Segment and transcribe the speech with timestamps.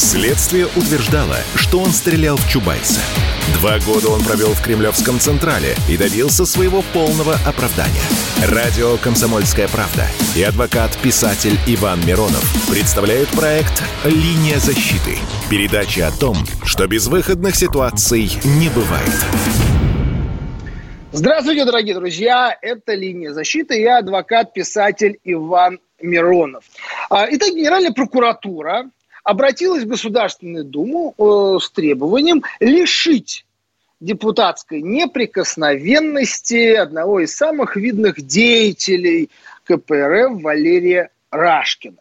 [0.00, 3.02] Следствие утверждало, что он стрелял в Чубайса.
[3.60, 8.00] Два года он провел в Кремлевском Централе и добился своего полного оправдания.
[8.48, 15.18] Радио «Комсомольская правда» и адвокат-писатель Иван Миронов представляют проект «Линия защиты».
[15.50, 19.12] Передача о том, что безвыходных ситуаций не бывает.
[21.12, 22.56] Здравствуйте, дорогие друзья!
[22.62, 23.78] Это «Линия защиты».
[23.78, 26.64] Я адвокат-писатель Иван Миронов.
[27.10, 28.86] А, итак, Генеральная прокуратура
[29.24, 33.44] обратилась в Государственную Думу э, с требованием лишить
[34.00, 39.30] депутатской неприкосновенности одного из самых видных деятелей
[39.64, 41.98] КПРФ Валерия Рашкина.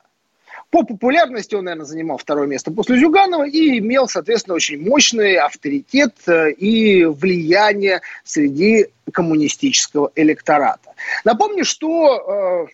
[0.71, 6.13] По популярности он, наверное, занимал второе место после Зюганова и имел, соответственно, очень мощный авторитет
[6.27, 10.93] э, и влияние среди коммунистического электората.
[11.25, 12.73] Напомню, что э,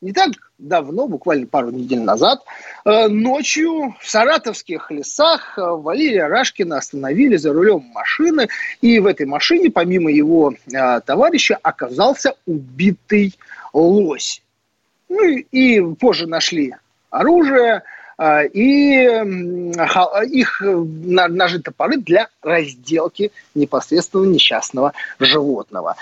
[0.00, 2.42] не так давно, буквально пару недель назад,
[2.84, 8.48] э, ночью в саратовских лесах э, Валерия Рашкина остановили за рулем машины,
[8.80, 13.34] и в этой машине, помимо его э, товарища, оказался убитый
[13.72, 14.42] лось.
[15.08, 16.74] Ну и позже нашли
[17.10, 17.82] оружие,
[18.18, 19.04] и
[20.30, 25.96] их ножи топоры для разделки непосредственно несчастного животного.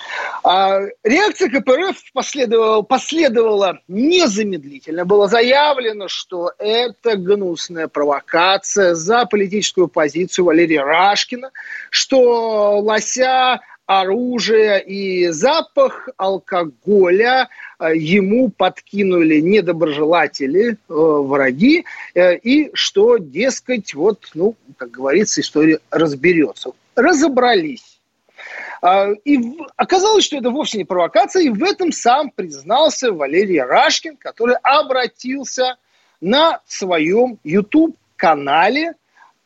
[0.44, 5.04] А, реакция КПРФ последовала, последовала незамедлительно.
[5.04, 11.50] Было заявлено, что это гнусная провокация за политическую позицию Валерия Рашкина,
[11.90, 23.18] что лося оружие и запах алкоголя э, ему подкинули недоброжелатели, э, враги, э, и что,
[23.18, 26.70] дескать, вот, ну, как говорится, история разберется.
[26.96, 28.00] Разобрались.
[28.80, 34.16] А, и оказалось, что это вовсе не провокация, и в этом сам признался Валерий Рашкин,
[34.16, 35.76] который обратился
[36.20, 38.94] на своем YouTube-канале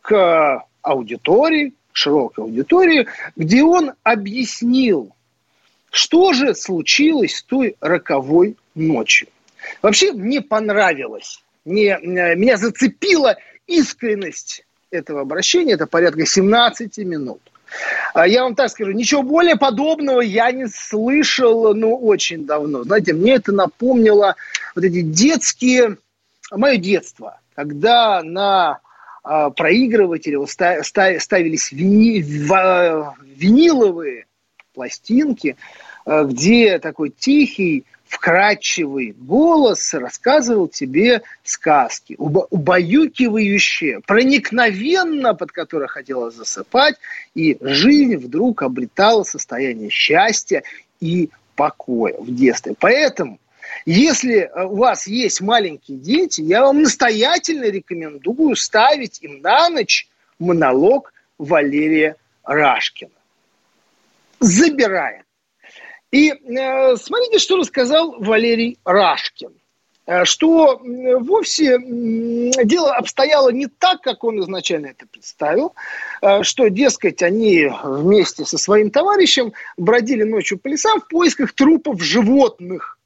[0.01, 5.15] к аудитории, широкой аудитории, где он объяснил,
[5.91, 9.29] что же случилось той роковой ночью.
[9.83, 17.41] Вообще мне понравилось, мне, э, меня зацепила искренность этого обращения, это порядка 17 минут.
[18.15, 22.85] А я вам так скажу, ничего более подобного я не слышал, ну, очень давно.
[22.85, 24.37] Знаете, мне это напомнило
[24.75, 25.99] вот эти детские,
[26.51, 28.81] мое детство, когда на
[29.51, 30.37] проигрыватели
[31.19, 34.27] ставились вини, виниловые
[34.75, 35.57] пластинки,
[36.05, 46.95] а, где такой тихий, вкрадчивый голос рассказывал тебе сказки, убаюкивающие, проникновенно, под которые хотелось засыпать,
[47.35, 50.63] и жизнь вдруг обретала состояние счастья
[51.01, 52.75] и покоя в детстве.
[52.79, 53.39] Поэтому
[53.87, 60.09] если э, у вас есть маленькие дети, я вам настоятельно рекомендую ставить им на ночь
[60.39, 63.11] монолог Валерия Рашкина.
[64.41, 65.25] Забираем.
[66.11, 69.53] И э, смотрите, что рассказал Валерий Рашкин.
[70.09, 71.79] Э, что вовсе
[72.65, 75.75] дело обстояло не так, как он изначально это представил,
[76.23, 82.03] э, что, дескать, они вместе со своим товарищем бродили ночью по лесам в поисках трупов
[82.03, 82.98] животных.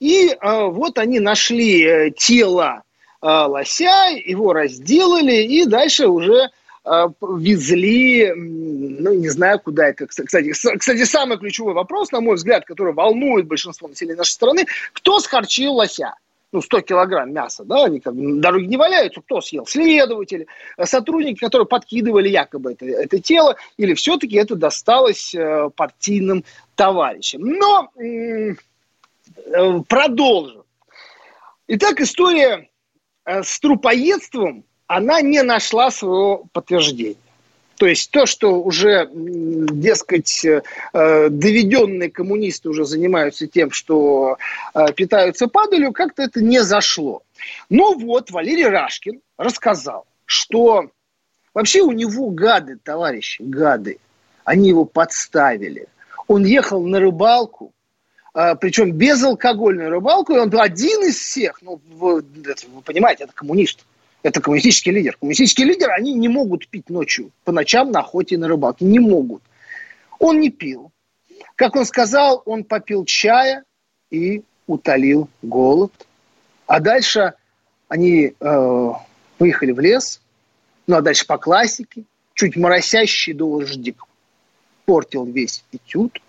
[0.00, 2.82] И э, вот они нашли э, тело
[3.22, 6.50] э, лося, его разделали и дальше уже
[6.84, 7.08] э,
[7.38, 10.06] везли, ну, не знаю, куда это.
[10.06, 15.18] Кстати, кстати, самый ключевой вопрос, на мой взгляд, который волнует большинство населения нашей страны, кто
[15.18, 16.14] схорчил лося?
[16.52, 19.66] ну, 100 килограмм мяса, да, они как бы на дороге не валяются, кто съел?
[19.66, 20.46] Следователи,
[20.76, 27.42] э, сотрудники, которые подкидывали якобы это, это тело, или все-таки это досталось э, партийным товарищам.
[27.42, 27.90] Но
[29.88, 30.66] продолжу.
[31.68, 32.68] Итак, история
[33.24, 37.16] э, с трупоедством, она не нашла своего подтверждения.
[37.76, 40.62] То есть то, что уже, дескать, э,
[41.28, 44.38] доведенные коммунисты уже занимаются тем, что
[44.94, 47.22] питаются падалью, как-то это не зашло.
[47.68, 50.90] Но вот Валерий Рашкин рассказал, что
[51.52, 53.98] вообще у него гады, товарищи, гады,
[54.44, 55.88] они его подставили.
[56.28, 57.72] Он ехал на рыбалку,
[58.60, 63.86] причем безалкогольную рыбалку, и он был один из всех, ну, вы, вы понимаете, это коммунист,
[64.22, 65.16] это коммунистический лидер.
[65.18, 68.98] Коммунистические лидеры, они не могут пить ночью, по ночам на охоте и на рыбалке, не
[68.98, 69.42] могут.
[70.18, 70.92] Он не пил.
[71.54, 73.64] Как он сказал, он попил чая
[74.10, 75.92] и утолил голод.
[76.66, 77.34] А дальше
[77.88, 78.90] они э,
[79.38, 80.20] выехали в лес,
[80.86, 82.04] Ну а дальше по классике.
[82.34, 84.04] Чуть моросящий дождик
[84.84, 86.20] портил весь этюд.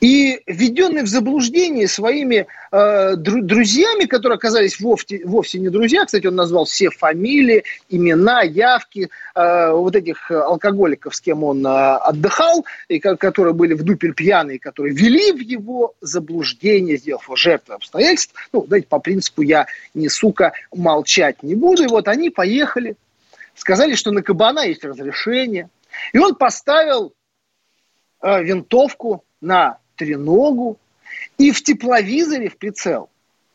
[0.00, 6.36] И введенный в заблуждение своими э, друзьями, которые оказались вовсе, вовсе не друзья, кстати, он
[6.36, 12.98] назвал все фамилии, имена, явки э, вот этих алкоголиков, с кем он э, отдыхал, и
[12.98, 18.34] которые были в дупель пьяные, которые вели в его заблуждение, сделав его жертвой обстоятельств.
[18.52, 21.84] Ну, знаете, по принципу я не сука, молчать не буду.
[21.84, 22.96] И вот они поехали,
[23.54, 25.68] сказали, что на кабана есть разрешение.
[26.12, 27.12] И он поставил
[28.22, 30.78] э, винтовку на треногу
[31.38, 33.08] и в тепловизоре в прицел.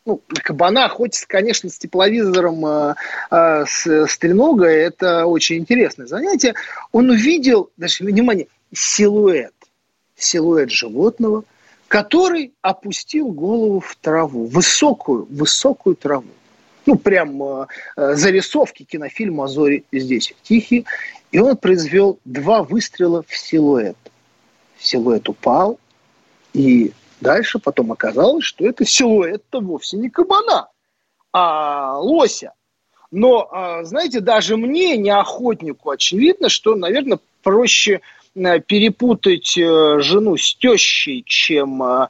[0.04, 2.94] Ну, кабана охотиться, конечно, с тепловизором э,
[3.32, 6.54] э, с, с треногой, это очень интересное занятие.
[6.92, 9.52] Он увидел, даже, внимание, силуэт,
[10.16, 11.42] силуэт животного,
[11.88, 16.28] который опустил голову в траву, высокую, высокую траву.
[16.86, 17.66] Ну, прям э,
[17.96, 20.84] зарисовки кинофильма «Зори здесь тихие».
[21.32, 23.96] И он произвел два выстрела в силуэт.
[24.78, 25.78] Силуэт упал,
[26.52, 30.68] и дальше потом оказалось, что это силуэт-то вовсе не кабана,
[31.32, 32.52] а лося.
[33.10, 38.00] Но, а, знаете, даже мне, не охотнику, очевидно, что, наверное, проще
[38.34, 42.08] э, перепутать э, жену с тещей, чем э,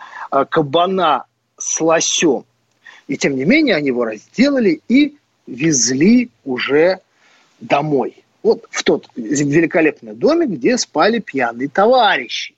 [0.48, 1.26] кабана
[1.58, 2.44] с лосем.
[3.06, 5.16] И тем не менее они его разделали и
[5.46, 7.00] везли уже
[7.60, 8.24] домой.
[8.42, 12.56] Вот в тот великолепный домик, где спали пьяные товарищи.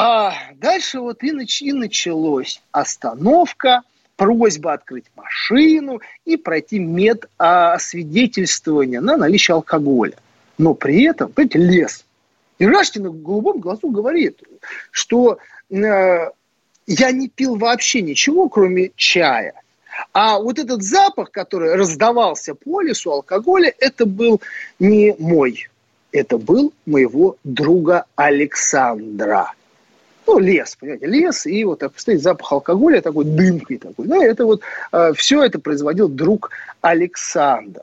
[0.00, 3.82] А дальше вот и, нач- и началось остановка,
[4.14, 10.14] просьба открыть машину и пройти медосвидетельствование на наличие алкоголя.
[10.56, 12.04] Но при этом, понимаете, лес.
[12.60, 14.40] И Рашкин в голубом глазу говорит,
[14.92, 16.30] что э,
[16.86, 19.54] я не пил вообще ничего, кроме чая.
[20.12, 24.40] А вот этот запах, который раздавался по лесу алкоголя, это был
[24.78, 25.68] не мой.
[26.12, 29.54] Это был моего друга Александра
[30.28, 34.06] ну, лес, понимаете, лес, и вот стоит запах алкоголя, такой дымкой такой.
[34.06, 34.60] Да, это вот
[34.92, 36.50] э, все это производил друг
[36.82, 37.80] Александр.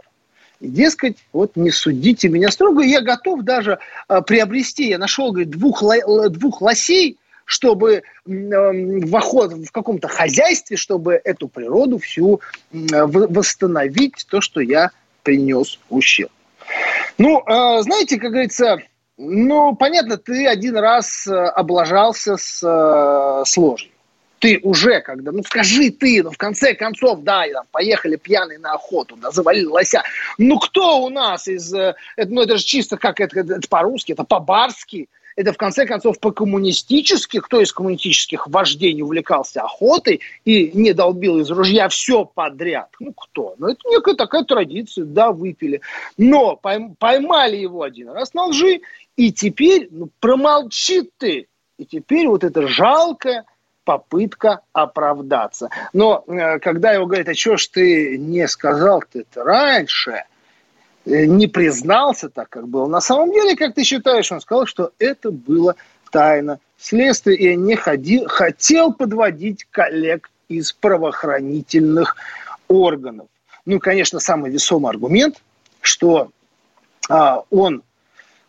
[0.60, 5.50] И, дескать, вот не судите меня строго, я готов даже э, приобрести, я нашел, говорит,
[5.50, 5.82] двух,
[6.30, 14.24] двух лосей, чтобы э, в, охот, в каком-то хозяйстве, чтобы эту природу всю э, восстановить,
[14.30, 14.92] то, что я
[15.24, 16.32] принес ущерб.
[17.18, 18.78] Ну, э, знаете, как говорится,
[19.18, 23.92] ну, понятно, ты один раз э, облажался с, э, с ложью.
[24.40, 28.74] Ты уже когда, ну скажи ты, ну в конце концов, да, там, поехали пьяные на
[28.74, 30.04] охоту, да, завалили лося.
[30.38, 34.12] Ну кто у нас из, э, это, ну это же чисто как это, это по-русски,
[34.12, 40.94] это по-барски это в конце концов по-коммунистически, кто из коммунистических вождей увлекался охотой и не
[40.94, 42.90] долбил из ружья все подряд?
[43.00, 43.56] Ну, кто?
[43.58, 45.82] Ну, это некая такая традиция, да, выпили.
[46.18, 48.82] Но поймали его один раз на лжи,
[49.18, 51.48] и теперь, ну, промолчи ты.
[51.78, 53.44] И теперь вот это жалкое
[53.84, 55.70] попытка оправдаться.
[55.92, 60.24] Но э, когда его говорят, а что ж ты не сказал ты это раньше–
[61.06, 62.88] не признался так, как было.
[62.88, 65.76] На самом деле, как ты считаешь, он сказал, что это было
[66.12, 72.16] тайна следствия, и не ходил, хотел подводить коллег из правоохранительных
[72.68, 73.28] органов.
[73.66, 75.42] Ну, конечно, самый весомый аргумент,
[75.82, 76.30] что
[77.10, 77.84] а, он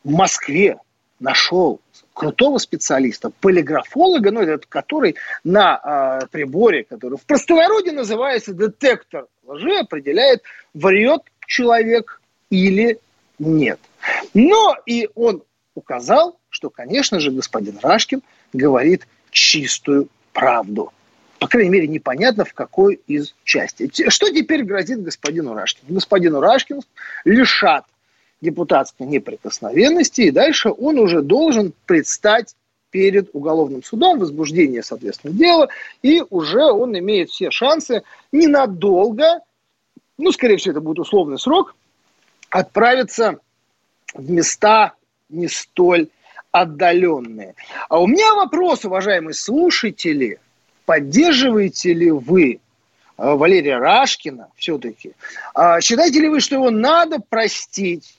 [0.05, 0.79] в Москве
[1.21, 1.81] нашел
[2.13, 9.79] крутого специалиста, полиграфолога, ну, этот, который на а, приборе, который в простонародье называется детектор лжи,
[9.79, 10.43] определяет,
[10.75, 12.21] врет человек
[12.57, 12.99] или
[13.39, 13.79] нет.
[14.35, 15.43] Но и он
[15.75, 18.23] указал, что, конечно же, господин Рашкин
[18.53, 20.93] говорит чистую правду.
[21.39, 23.91] По крайней мере, непонятно, в какой из части.
[24.09, 25.95] Что теперь грозит господину Рашкину?
[25.95, 26.83] Господину Рашкину
[27.25, 27.85] лишат
[28.41, 32.55] депутатской неприкосновенности, и дальше он уже должен предстать
[32.91, 35.69] перед уголовным судом, возбуждение, соответственно, дела,
[36.03, 39.41] и уже он имеет все шансы ненадолго,
[40.17, 41.75] ну, скорее всего, это будет условный срок,
[42.59, 43.39] отправиться
[44.15, 44.95] в места
[45.29, 46.09] не столь
[46.53, 47.55] отдаленные.
[47.89, 50.39] А у меня вопрос, уважаемые слушатели,
[50.87, 52.59] поддерживаете ли вы э,
[53.17, 55.13] Валерия Рашкина все-таки?
[55.55, 58.19] А считаете ли вы, что его надо простить,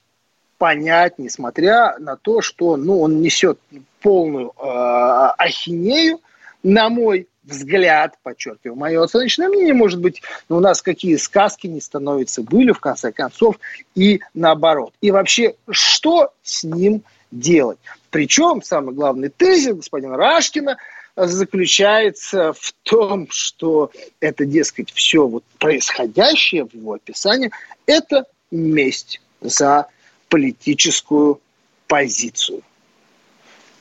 [0.59, 3.59] понять, несмотря на то, что ну, он несет
[4.01, 6.21] полную э, ахинею,
[6.61, 12.43] на мой взгляд, подчеркиваю, мое оценочное мнение, может быть, у нас какие сказки не становятся,
[12.43, 13.59] были в конце концов,
[13.95, 14.93] и наоборот.
[15.01, 17.79] И вообще, что с ним делать?
[18.09, 20.77] Причем самый главный тезис господина Рашкина
[21.15, 27.51] заключается в том, что это, дескать, все вот происходящее в его описании,
[27.85, 29.21] это месть.
[29.41, 29.87] за
[30.29, 31.39] политическую
[31.87, 32.61] позицию.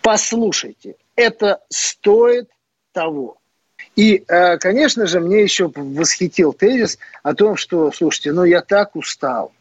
[0.02, 2.48] Послушайте, это стоит
[2.92, 3.38] того.
[3.94, 8.94] И, э, конечно же, мне еще восхитил тезис о том, что, слушайте, ну я так
[8.96, 9.52] устал.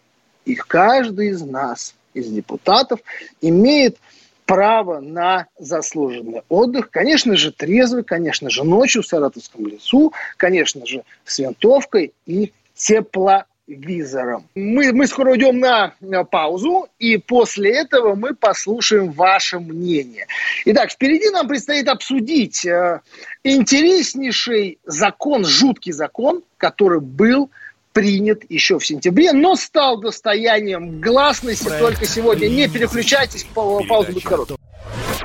[0.46, 3.00] И каждый из нас, из депутатов,
[3.42, 3.98] имеет
[4.46, 6.90] право на заслуженный отдых.
[6.92, 13.46] Конечно же, трезвый, конечно же, ночью в Саратовском лесу, конечно же, с винтовкой и тепло
[13.68, 14.48] визором.
[14.56, 15.94] Мы, мы скоро уйдем на,
[16.26, 20.28] паузу, и после этого мы послушаем ваше мнение.
[20.66, 23.02] Итак, впереди нам предстоит обсудить э,
[23.44, 27.50] интереснейший закон, жуткий закон, который был
[27.96, 32.50] принят еще в сентябре, но стал достоянием гласности Проект только сегодня.
[32.50, 34.58] Не переключайтесь, пауза будет короткая.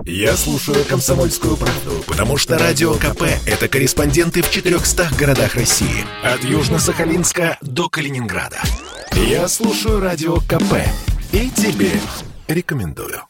[0.07, 6.07] Я слушаю «Комсомольскую правду», потому что «Радио КП»— это корреспонденты в 400 городах России.
[6.23, 8.61] От Южно-Сахалинска до Калининграда.
[9.15, 10.75] Я слушаю «Радио КП»
[11.33, 11.91] и тебе
[12.47, 13.30] рекомендую.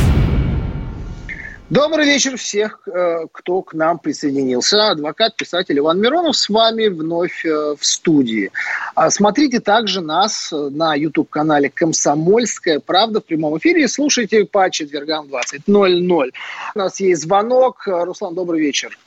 [1.71, 4.89] Добрый вечер всех, э, кто к нам присоединился.
[4.89, 8.51] Адвокат, писатель Иван Миронов с вами вновь э, в студии.
[8.93, 14.69] А смотрите также нас э, на YouTube-канале «Комсомольская правда» в прямом эфире и слушайте по
[14.69, 16.31] четвергам 20.00.
[16.75, 17.83] У нас есть звонок.
[17.85, 18.97] Руслан, добрый вечер.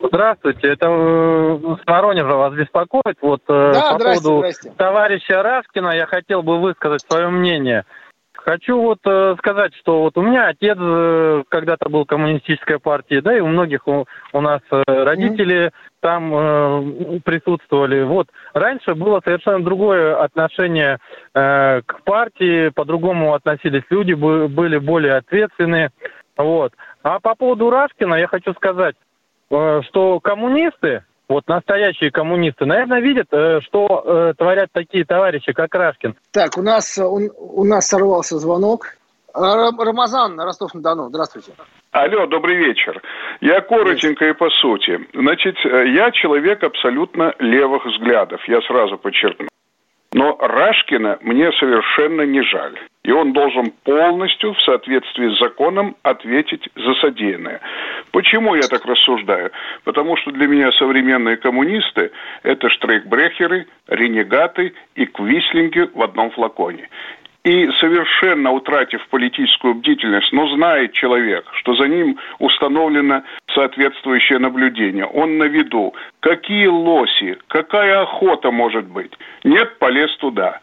[0.00, 3.18] Здравствуйте, это с Воронежа вас беспокоит.
[3.20, 4.72] Вот да, по поводу здрасте.
[4.76, 7.84] товарища Раскина я хотел бы высказать свое мнение–
[8.44, 13.36] Хочу вот э, сказать, что вот у меня отец э, когда-то был коммунистической партии, да,
[13.36, 15.70] и у многих у, у нас э, родители
[16.00, 18.02] там э, присутствовали.
[18.02, 20.98] Вот раньше было совершенно другое отношение
[21.34, 25.90] э, к партии, по-другому относились люди, были более ответственные.
[26.36, 26.72] Вот.
[27.04, 28.96] А по поводу Рашкина я хочу сказать,
[29.50, 35.74] э, что коммунисты вот настоящие коммунисты, наверное, видят, э, что э, творят такие товарищи, как
[35.74, 36.14] Рашкин.
[36.30, 38.96] Так, у нас, у, у нас сорвался звонок.
[39.34, 41.52] Рамазан, Ростов-на-Дону, здравствуйте.
[41.90, 43.00] Алло, добрый вечер.
[43.40, 45.00] Я коротенько и по сути.
[45.14, 49.48] Значит, э, я человек абсолютно левых взглядов, я сразу подчеркну.
[50.12, 52.78] Но Рашкина мне совершенно не жаль.
[53.04, 57.60] И он должен полностью в соответствии с законом ответить за содеянное.
[58.12, 59.50] Почему я так рассуждаю?
[59.84, 62.12] Потому что для меня современные коммунисты–
[62.44, 66.88] это штрейкбрехеры, ренегаты и квислинги в одном флаконе.
[67.42, 75.38] И совершенно утратив политическую бдительность, но знает человек, что за ним установлено соответствующее наблюдение, он
[75.38, 75.92] на виду.
[76.20, 79.10] Какие лоси, какая охота может быть?
[79.42, 80.60] Нет, полез туда.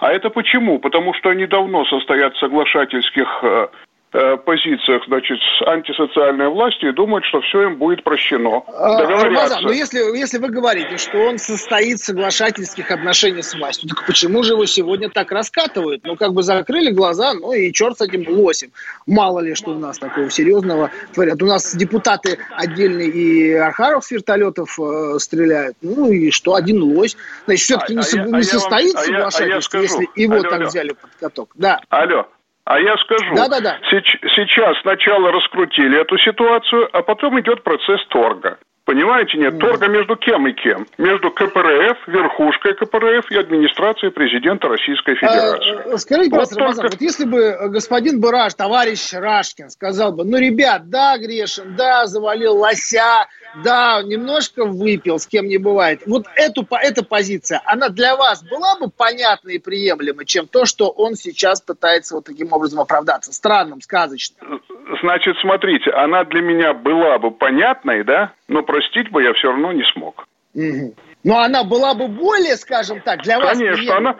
[0.00, 0.78] А это почему?
[0.78, 3.68] Потому что они давно состоят в соглашательских э,
[4.10, 8.62] позициях, значит, с антисоциальной властью и думают, что все им будет прощено.
[8.66, 13.88] А, Рамазан, но если, если вы говорите, что он состоит в соглашательских отношениях с властью,
[13.88, 16.02] так почему же его сегодня так раскатывают?
[16.04, 18.72] Ну, как бы закрыли глаза, ну и черт с этим лосем.
[19.06, 21.40] Мало ли, что у нас такого серьезного творят.
[21.42, 25.76] У нас депутаты отдельные и Архаров с вертолетов э, стреляют.
[25.82, 27.16] Ну и что, один лось.
[27.46, 29.84] Значит, все-таки а, не, а, не а состоит вам, соглашательство, а я, а я скажу,
[29.84, 30.66] если его алло, так алло.
[30.66, 31.50] взяли под каток.
[31.54, 31.80] Да.
[31.88, 32.26] Алло,
[32.70, 33.78] а я скажу, да, да, да.
[33.90, 38.58] сейчас сначала раскрутили эту ситуацию, а потом идет процесс торга.
[38.84, 40.86] Понимаете, нет, торга между кем и кем?
[40.96, 45.94] Между КПРФ, верхушкой КПРФ и администрацией президента Российской Федерации.
[45.94, 46.60] А, скажите, вот только...
[46.60, 52.06] Рамазан, вот если бы господин Бараш, товарищ Рашкин, сказал бы, ну, ребят, да, грешен, да,
[52.06, 53.26] завалил лося,
[53.64, 56.02] да, немножко выпил, с кем не бывает.
[56.06, 60.88] Вот эту, эта позиция, она для вас была бы понятна и приемлема, чем то, что
[60.88, 63.32] он сейчас пытается вот таким образом оправдаться?
[63.32, 64.62] Странным, сказочным.
[65.02, 69.72] Значит, смотрите, она для меня была бы понятной, да, но простить бы я все равно
[69.72, 70.26] не смог.
[70.54, 70.94] Угу.
[71.24, 74.16] Но она была бы более, скажем так, для вас Конечно, она,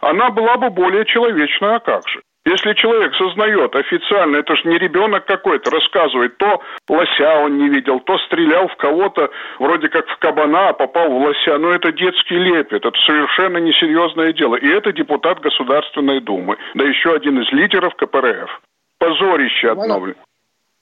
[0.00, 2.20] она была бы более человечная, а как же?
[2.44, 8.00] Если человек сознает официально, это же не ребенок какой-то, рассказывает, то лося он не видел,
[8.00, 9.30] то стрелял в кого-то,
[9.60, 11.56] вроде как в кабана, а попал в лося.
[11.58, 14.56] Но это детский лепет, это совершенно несерьезное дело.
[14.56, 18.60] И это депутат Государственной Думы, да еще один из лидеров КПРФ.
[18.98, 19.84] Позорище одно.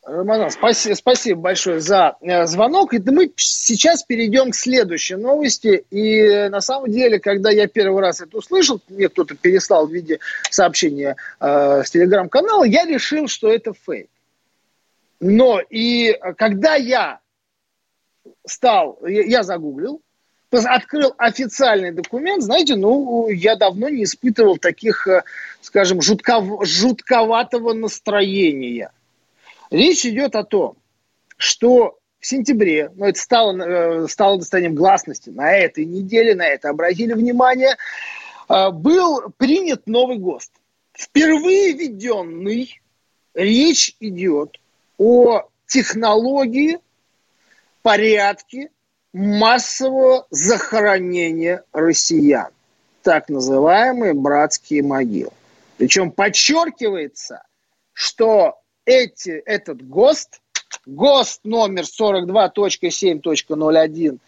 [0.03, 2.95] Роман, спасибо, спасибо большое за э, звонок.
[2.95, 5.85] И мы сейчас перейдем к следующей новости.
[5.91, 9.93] И э, на самом деле, когда я первый раз это услышал, мне кто-то переслал в
[9.93, 10.19] виде
[10.51, 14.09] сообщения э, с телеграм-канала, я решил, что это фейк.
[15.21, 17.21] Но и когда я
[18.47, 20.01] стал, я загуглил,
[20.51, 25.25] открыл официальный документ, знаете, ну, я давно не испытывал таких, э,
[25.61, 28.91] скажем, жутков, жутковатого настроения.
[29.71, 30.77] Речь идет о том,
[31.37, 36.69] что в сентябре, ну, это стало, э, стало достоянием гласности, на этой неделе, на это
[36.69, 37.77] обратили внимание,
[38.49, 40.53] э, был принят новый ГОСТ.
[40.93, 42.81] Впервые введенный,
[43.33, 44.61] речь идет
[44.99, 46.79] о технологии,
[47.83, 48.71] порядке
[49.13, 52.51] массового захоронения россиян.
[53.03, 55.33] Так называемые братские могилы.
[55.79, 57.45] Причем подчеркивается,
[57.95, 58.60] что
[58.91, 60.41] эти, этот ГОСТ,
[60.87, 64.19] ГОСТ номер 42.7.01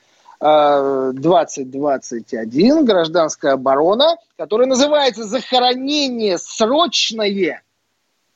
[1.12, 7.62] 2021, э, гражданская оборона, который называется «Захоронение срочное»,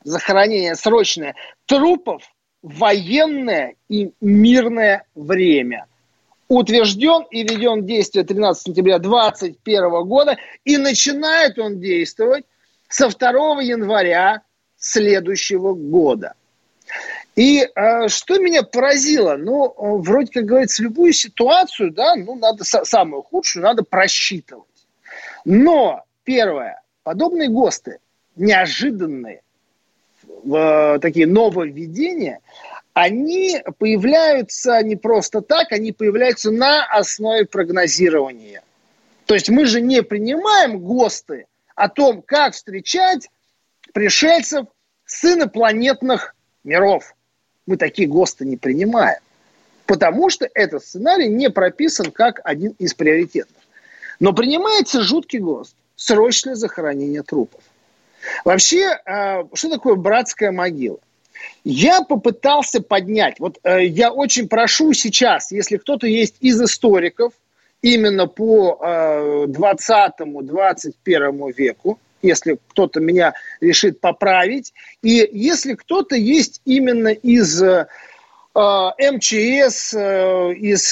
[0.05, 1.35] захоронение срочное.
[1.67, 2.23] Трупов
[2.63, 5.87] в военное и мирное время–
[6.49, 12.45] утвержден и введен в действие 13 сентября 2021 года, и начинает он действовать
[12.89, 14.43] со 2 января
[14.87, 16.35] следующего года.
[17.35, 23.23] И э, что меня поразило, ну, вроде как говорится, любую ситуацию, да, ну, надо самую
[23.23, 24.65] худшую, надо просчитывать.
[25.45, 27.99] Но, первое, подобные ГОСТы,
[28.37, 29.43] неожиданные,
[30.45, 32.41] в, такие нововведения,
[32.95, 38.63] они появляются не просто так, они появляются на основе прогнозирования.
[39.27, 43.29] То есть мы же не принимаем ГОСТы о том, как встречать
[43.93, 44.67] пришельцев
[45.07, 46.35] с инопланетных
[46.65, 47.15] миров.
[47.67, 49.21] Мы такие ГОСТы не принимаем.
[49.87, 53.63] Потому что этот сценарий не прописан как один из приоритетных.
[54.19, 55.77] Но принимается жуткий ГОСТ.
[55.95, 57.63] Срочное захоронение трупов.
[58.45, 60.99] Вообще, а, что такое братская могила?
[61.65, 67.35] Я попытался поднять, вот э, я очень прошу сейчас, если кто-то есть из историков,
[67.83, 77.09] именно по э, 20-21 веку, если кто-то меня решит поправить, и если кто-то есть именно
[77.09, 77.87] из э,
[78.57, 80.89] Э, МЧС, э, из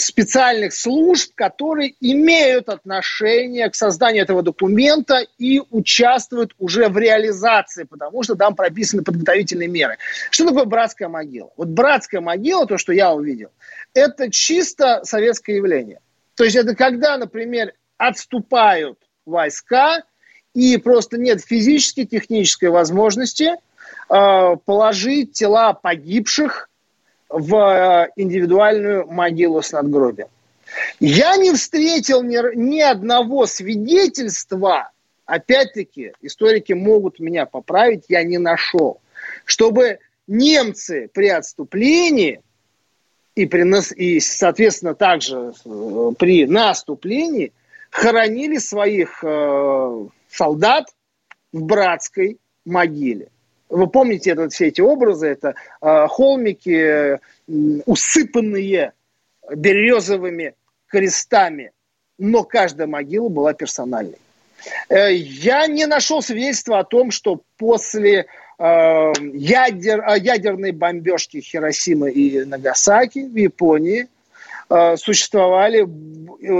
[0.00, 8.22] специальных служб, которые имеют отношение к созданию этого документа и участвуют уже в реализации, потому
[8.22, 9.98] что там прописаны подготовительные меры.
[10.30, 11.50] Что такое братская могила?
[11.58, 13.50] Вот братская могила, то, что я увидел,
[13.92, 16.00] это чисто советское явление.
[16.34, 20.02] То есть это когда, например, отступают войска,
[20.54, 23.52] и просто нет физической, технической возможности
[24.08, 26.68] э, положить тела погибших
[27.28, 30.28] в э, индивидуальную могилу с надгробием.
[31.00, 34.90] Я не встретил ни, ни одного свидетельства,
[35.26, 39.00] опять-таки, историки могут меня поправить, я не нашел,
[39.44, 42.40] чтобы немцы при отступлении
[43.34, 47.52] и, при, и соответственно, также э, при наступлении
[47.90, 50.86] хоронили своих э, солдат
[51.52, 53.28] в братской могиле.
[53.68, 57.18] Вы помните этот, все эти образы, это э, холмики, э,
[57.86, 58.92] усыпанные
[59.54, 60.54] березовыми
[60.86, 61.72] крестами,
[62.18, 64.18] но каждая могила была персональной.
[64.88, 68.26] Э, я не нашел свидетельства о том, что после
[68.58, 74.06] э, ядер, э, ядерной бомбежки Хиросимы и Нагасаки в Японии
[74.68, 75.80] э, существовали,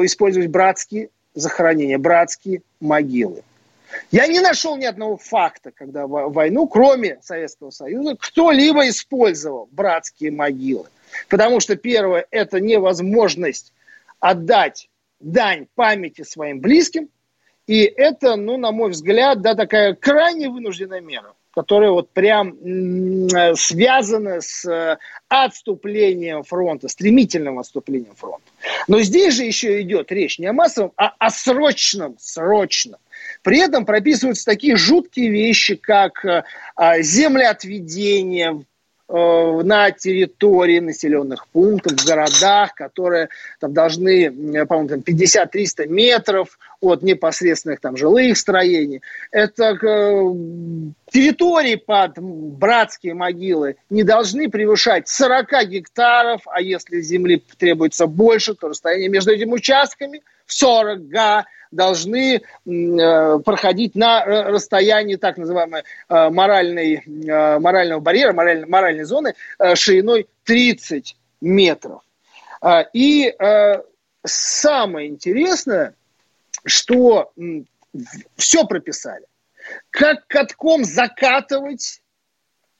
[0.07, 3.43] использовать братские захоронения, братские могилы.
[4.11, 10.87] Я не нашел ни одного факта, когда войну, кроме Советского Союза, кто-либо использовал братские могилы.
[11.29, 13.73] Потому что первое– это невозможность
[14.21, 14.89] отдать
[15.21, 17.09] дань памяти своим близким.
[17.67, 22.57] И это, ну, на мой взгляд, да, такая крайне вынужденная мера, которая вот прям
[23.57, 28.45] связана с э, отступлением фронта, стремительным отступлением фронта.
[28.89, 32.99] Но здесь же еще идет речь не о массовом, а о срочном, срочном.
[33.43, 36.45] При этом прописываются такие жуткие вещи, как э,
[36.77, 38.65] а, землеотведение
[39.09, 44.31] э, на территории населенных пунктов, в городах, которые там, должны,
[44.67, 49.03] по-моему, 50-300 метров от непосредственных там жилых строений.
[49.33, 50.33] Это э,
[51.11, 58.69] территории под братские могилы не должны превышать 40 гектаров, а если земли требуется больше, то
[58.69, 66.29] расстояние между этими участками в 40 га должны э, проходить на расстоянии так называемой э,
[66.31, 69.35] моральной, э, морального барьера, мораль, моральной зоны
[69.75, 72.03] шириной 30 метров.
[72.93, 73.35] И
[74.25, 75.97] самое интересное,
[76.65, 77.33] что
[78.37, 79.25] все прописали.
[79.91, 82.03] Как катком закатывать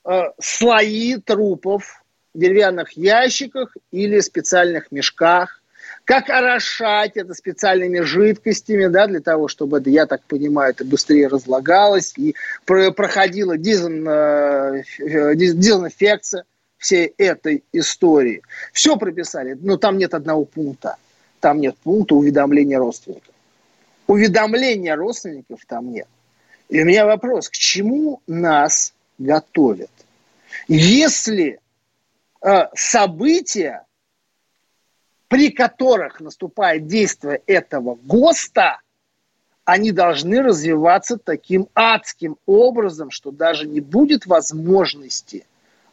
[0.05, 2.03] э, слои трупов
[2.33, 5.62] в деревянных ящиках или специальных мешках,
[6.05, 11.27] как орошать это специальными жидкостями, да, для того, чтобы это, я так понимаю, это быстрее
[11.27, 12.35] разлагалось и
[12.65, 16.43] проходила дизен, э, дезинфекция
[16.77, 18.41] всей этой истории.
[18.73, 20.97] Все прописали, но там нет одного пункта.
[21.39, 23.33] Там нет пункта уведомления родственников.
[24.07, 26.07] Уведомления родственников там нет.
[26.67, 29.91] И у меня вопрос, к чему нас готовят?
[30.67, 31.59] Если
[32.41, 33.85] э, события,
[35.33, 38.81] при которых наступает действие этого ГОСТа,
[39.65, 45.47] они должны развиваться таким адским образом, что даже не будет возможности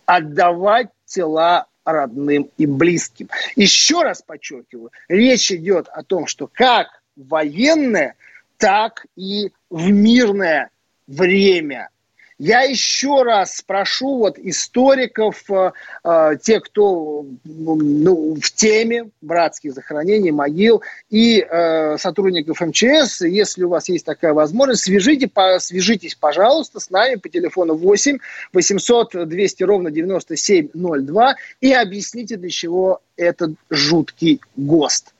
[0.04, 3.30] отдавать тела родным и близким.
[3.56, 8.16] Еще раз подчеркиваю, речь идет о том, что как военное,
[8.58, 10.68] так и в мирное
[11.06, 11.88] время–
[12.40, 15.72] я еще раз спрошу вот историков, э,
[16.02, 23.68] э, тех, кто ну, в теме братских захоронений, могил, и э, сотрудников МЧС, если у
[23.68, 28.16] вас есть такая возможность, свяжите, свяжитесь, пожалуйста, с нами по телефону 8
[28.54, 35.12] 800 200 ровно 9702 и объясните, для чего этот жуткий ГОСТ.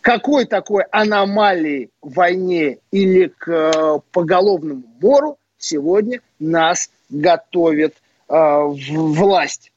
[0.00, 7.96] Какой такой аномалии в войне или к э, поголовному мору сегодня нас готовит
[8.28, 9.72] э, власть.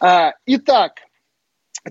[0.00, 0.94] А, итак,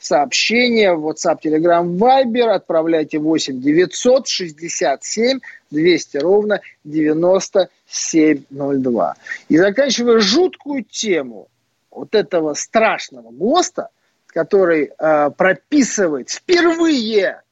[0.00, 2.50] сообщения в WhatsApp, Telegram, Viber.
[2.50, 9.14] Отправляйте 8 967 200 ровно 9702.
[9.48, 11.48] И заканчивая жуткую тему
[11.90, 13.88] вот этого страшного ГОСТа,
[14.26, 17.42] который э, прописывает впервые,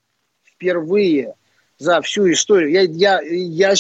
[0.45, 1.35] впервые
[1.79, 2.71] за всю историю.
[2.71, 3.75] Я, я, я,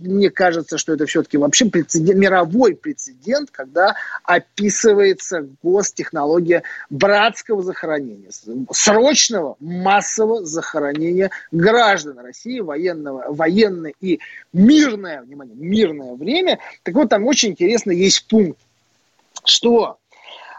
[0.00, 8.30] мне кажется, что это все-таки вообще прецедент, мировой прецедент, когда описывается гостехнология братского захоронения,
[8.72, 14.20] срочного массового захоронения граждан России военного, военное и
[14.52, 16.58] мирное, внимание, мирное время.
[16.82, 18.58] Так вот, там очень интересно есть пункт,
[19.44, 19.98] что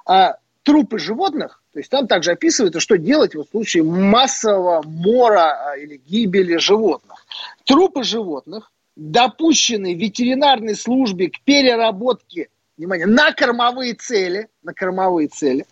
[0.06, 5.78] а, трупы животных то есть там также описывается, что делать в случае массового мора а,
[5.78, 7.26] или гибели животных.
[7.66, 15.66] Трупы животных, допущенные ветеринарной службе к переработке, внимание, на кормовые цели, на кормовые цели,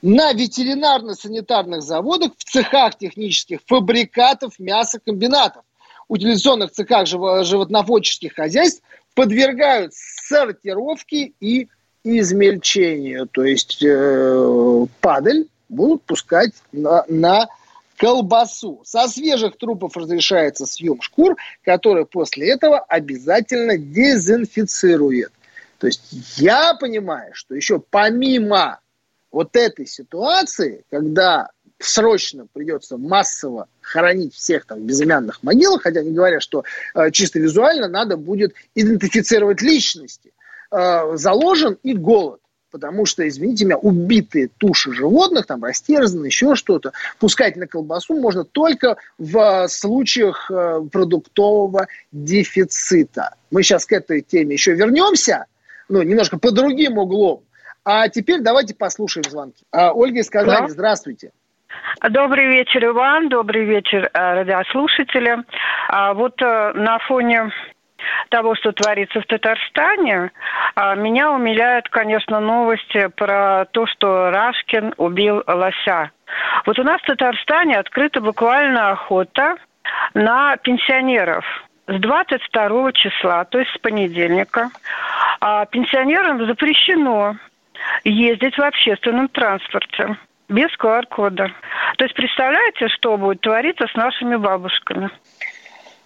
[0.00, 5.62] на ветеринарно-санитарных заводах, в цехах технических фабрикатов, мясокомбинатов,
[6.08, 8.82] утилизационных цехах животноводческих хозяйств
[9.14, 11.68] подвергают сортировке и
[12.04, 17.48] измельчению, то есть э, падаль будут пускать на, на
[17.96, 18.82] колбасу.
[18.84, 25.32] Со свежих трупов разрешается съем шкур, который после этого обязательно дезинфицирует.
[25.78, 26.02] То есть
[26.36, 28.80] я понимаю, что еще помимо
[29.32, 36.12] вот этой ситуации, когда срочно придется массово хоронить всех там в безымянных могилах, хотя они
[36.12, 36.64] говорят, что
[36.94, 40.32] э, чисто визуально надо будет идентифицировать личности–
[40.74, 42.40] э, заложен и голод.
[42.70, 48.44] Потому что, извините меня, убитые туши животных, там растерзаны, еще что-то, пускать на колбасу можно
[48.44, 53.34] только в случаях э, продуктового дефицита.
[53.52, 55.46] Мы сейчас к этой теме еще вернемся,
[55.88, 57.44] ну, немножко по другим углом.
[57.84, 59.64] А теперь давайте послушаем звонки.
[59.70, 60.72] А, Ольга из Казани, да.
[60.72, 61.30] здравствуйте.
[62.10, 63.28] Добрый вечер, Иван.
[63.28, 65.38] Добрый вечер, э, радиослушатели.
[65.88, 67.50] А вот э, на фоне
[68.28, 70.30] того, что творится в Татарстане,
[70.74, 76.10] а, меня умиляют, конечно, новости про то, что Рашкин убил лося.
[76.66, 79.56] Вот у нас в Татарстане открыта буквально охота
[80.14, 81.44] на пенсионеров
[81.86, 84.70] с 22 числа, то есть с понедельника,
[85.40, 87.36] а пенсионерам запрещено
[88.04, 90.16] ездить в общественном транспорте
[90.48, 91.50] без QR-кода.
[91.96, 95.10] То есть представляете, что будет твориться с нашими бабушками?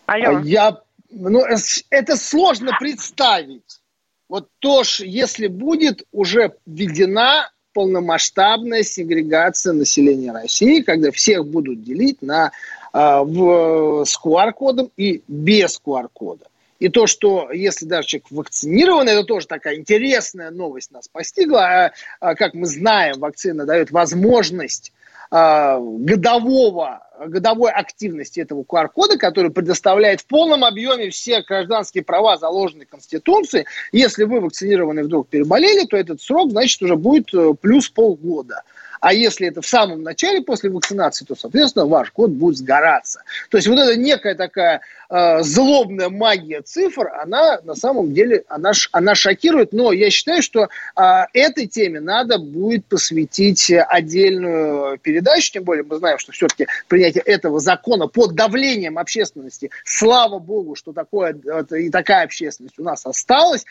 [0.06, 0.38] Алло.
[0.38, 0.72] А я,
[1.10, 1.44] ну,
[1.90, 3.80] это сложно представить.
[4.28, 12.50] Вот то, если будет уже введена полномасштабная сегрегация населения России, когда всех будут делить на
[12.92, 16.46] а, в, с QR-кодом и без QR-кода.
[16.78, 21.60] И то, что если даже человек вакцинирован, это тоже такая интересная новость нас постигла.
[21.60, 24.92] А, а, как мы знаем, вакцина дает возможность
[25.30, 33.66] годового, годовой активности этого QR-кода, который предоставляет в полном объеме все гражданские права, заложенные Конституцией.
[33.92, 38.62] Если вы вакцинированы вдруг переболели, то этот срок, значит, уже будет э, плюс полгода.
[39.00, 43.22] А если это в самом начале после вакцинации, то, соответственно, ваш код будет сгораться.
[43.50, 44.80] То есть вот эта некая такая
[45.10, 49.72] э, злобная магия цифр, она на самом деле, она, она шокирует.
[49.72, 55.52] Но я считаю, что э, этой теме надо будет посвятить отдельную передачу.
[55.52, 60.92] Тем более мы знаем, что все-таки принятие этого закона под давлением общественности, слава богу, что
[60.92, 61.38] такое,
[61.70, 63.64] и такая общественность у нас осталась,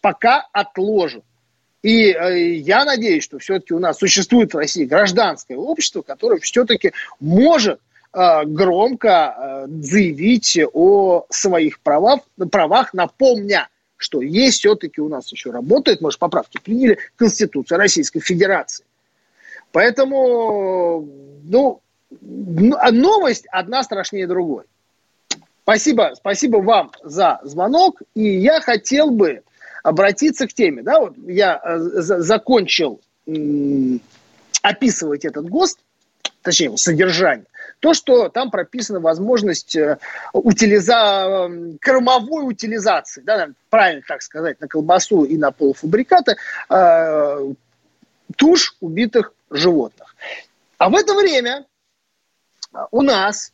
[0.00, 1.22] пока отложим.
[1.82, 6.92] И э, я надеюсь, что все-таки у нас существует в России гражданское общество, которое все-таки
[7.20, 7.80] может
[8.12, 15.50] э, громко э, заявить о своих правах, правах, напомня, что есть все-таки у нас еще
[15.50, 18.84] работает, может, поправки приняли, Конституция Российской Федерации.
[19.72, 21.08] Поэтому,
[21.44, 21.80] ну,
[22.78, 24.64] а новость одна страшнее другой.
[25.62, 28.02] Спасибо, спасибо вам за звонок.
[28.14, 29.42] И я хотел бы
[29.82, 30.82] обратиться к теме.
[30.82, 33.00] Да, вот я э, закончил
[34.62, 35.78] описывать этот ГОСТ,
[36.42, 37.46] точнее его содержание,
[37.80, 39.98] то, что там прописана возможность э,
[40.32, 41.50] утилиза...
[41.80, 46.36] кормовой утилизации, да, правильно так сказать, на колбасу и на полуфабрикаты,
[46.68, 47.52] э,
[48.36, 50.14] туш убитых животных.
[50.78, 51.66] А в это время
[52.90, 53.52] у нас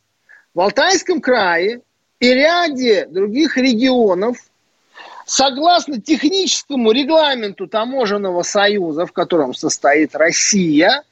[0.53, 1.81] в Алтайском крае
[2.19, 4.37] и ряде других регионов
[5.27, 11.03] Согласно техническому регламенту таможенного союза, в котором состоит Россия,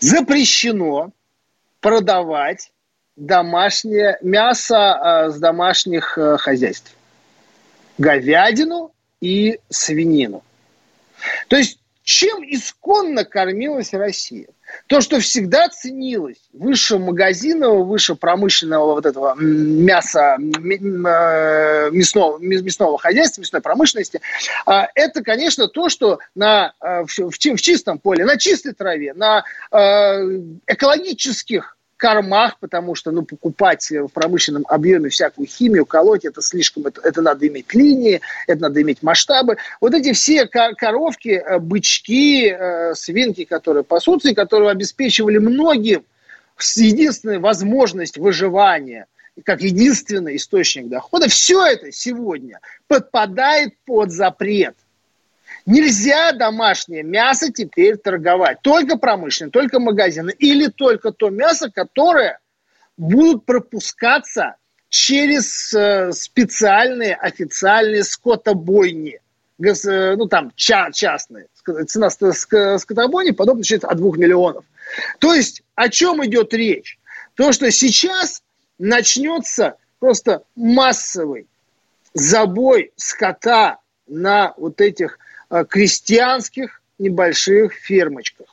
[0.00, 1.12] запрещено
[1.80, 2.70] продавать
[3.16, 6.94] домашнее мясо э, с домашних э, хозяйств.
[7.96, 10.44] Говядину и свинину.
[11.48, 14.46] То есть чем исконно кормилась Россия?
[14.86, 23.40] То, что всегда ценилось выше магазинного, выше промышленного вот этого мяса, э, мясного, мясного хозяйства,
[23.40, 24.20] мясной промышленности,
[24.66, 29.44] а, это, конечно, то, что на, э, в, в чистом поле, на чистой траве, на
[29.72, 36.86] э, экологических кормах, потому что ну, покупать в промышленном объеме всякую химию, колоть, это слишком,
[36.86, 39.56] это, это надо иметь линии, это надо иметь масштабы.
[39.80, 46.04] Вот эти все коровки, э, бычки, э, свинки, которые пасутся, и которые обеспечивали многим
[46.76, 49.06] единственная возможность выживания,
[49.44, 54.74] как единственный источник дохода, все это сегодня подпадает под запрет.
[55.66, 58.62] Нельзя домашнее мясо теперь торговать.
[58.62, 60.32] Только промышленное, только магазины.
[60.38, 62.38] Или только то мясо, которое
[62.96, 64.54] будут пропускаться
[64.88, 69.20] через э, специальные официальные скотобойни.
[69.58, 71.48] Э, ну, там, ча частные.
[71.88, 74.64] Цена скотобойни подобно от 2 миллионов.
[75.18, 76.96] То есть, о чем идет речь?
[77.34, 78.42] То, что сейчас
[78.78, 81.48] начнется просто массовый
[82.14, 85.18] забой скота на вот этих
[85.68, 88.46] крестьянских небольших фермочках.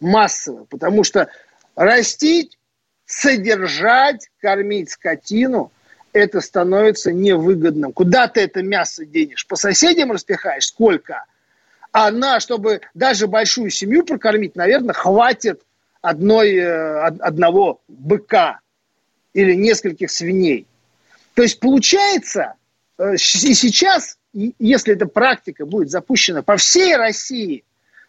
[0.00, 0.64] Массово.
[0.64, 1.28] Потому что
[1.74, 2.58] растить,
[3.06, 5.72] содержать, кормить скотину–
[6.16, 7.92] это становится невыгодным.
[7.92, 9.46] Куда ты это мясо денешь?
[9.46, 10.66] По соседям распихаешь?
[10.66, 11.24] Сколько?
[11.92, 15.62] А на, чтобы даже большую семью прокормить, наверное, хватит
[16.00, 18.60] одной, э, одного быка
[19.34, 20.66] или нескольких свиней.
[21.34, 22.54] То есть получается,
[22.98, 24.15] э, и сейчас
[24.58, 27.64] если эта практика будет запущена по всей России,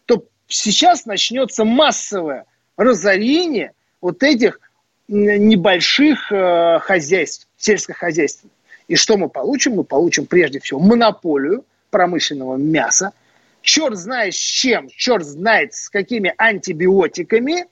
[0.06, 4.60] то сейчас начнется массовое разорение вот этих
[5.08, 8.54] небольших э, хозяйств, сельскохозяйственных.
[8.88, 9.76] И что мы получим?
[9.76, 13.14] Мы получим прежде всего монополию промышленного мяса,
[13.62, 17.66] черт знает с чем, черт знает с какими антибиотиками,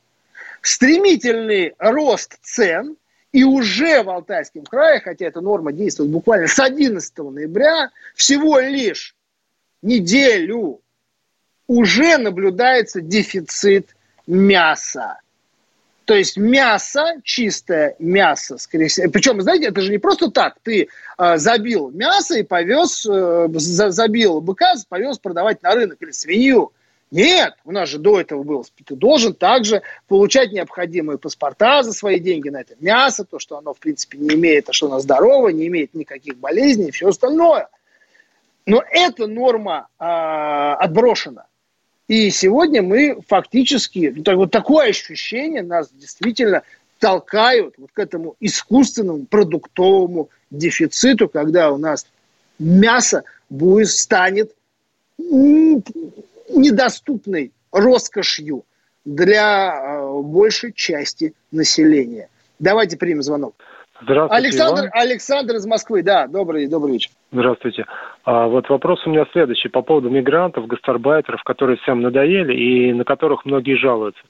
[0.62, 2.96] стремительный рост цен
[3.36, 9.14] И уже в Алтайском крае, хотя эта норма действует буквально с 11 ноября, всего лишь
[9.82, 10.80] неделю
[11.68, 13.94] уже наблюдается дефицит
[14.26, 15.20] мяса.
[16.06, 19.12] То есть мясо, чистое мясо, скорее всего.
[19.12, 20.56] Причем, знаете, это же не просто так.
[20.64, 26.72] Ты э, забил мясо и повез, э, забил быка, повез продавать на рынок или свинью.
[27.12, 28.64] Нет, у нас же до этого было.
[28.84, 33.74] Ты должен также получать необходимые паспорта за свои деньги на это мясо, то, что оно,
[33.74, 37.70] в принципе, не имеет, а что оно здоровое, не имеет никаких болезней и все остальное.
[38.66, 41.46] Но эта норма э, отброшена.
[42.08, 46.64] И сегодня мы фактически, так, вот такое ощущение нас действительно
[47.00, 52.08] толкают вот к этому искусственному продуктовому дефициту, когда у нас
[52.60, 54.52] мясо будет, станет
[56.50, 58.64] недоступной роскошью
[59.04, 62.30] для э, большей части населения.
[62.60, 63.56] Давайте примем звонок.
[64.02, 64.92] Здравствуйте, Александр, Иван.
[64.94, 67.12] Александр из Москвы, да, добрый, добрый вечер.
[67.32, 67.86] Здравствуйте.
[68.26, 73.06] А, вот вопрос у меня следующий по поводу мигрантов, гастарбайтеров, которые всем надоели и на
[73.06, 74.22] которых многие жалуются.